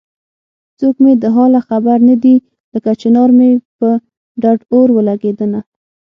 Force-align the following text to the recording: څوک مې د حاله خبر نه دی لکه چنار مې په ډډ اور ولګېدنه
څوک 0.79 0.95
مې 1.03 1.13
د 1.23 1.25
حاله 1.35 1.59
خبر 1.69 1.97
نه 2.09 2.15
دی 2.23 2.35
لکه 2.73 2.89
چنار 3.01 3.29
مې 3.37 3.49
په 3.77 3.89
ډډ 4.41 4.59
اور 4.73 4.87
ولګېدنه 4.97 5.59